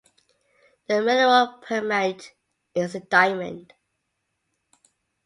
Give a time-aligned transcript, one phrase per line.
[0.87, 2.33] The mineral primate
[2.73, 3.75] is the diamond.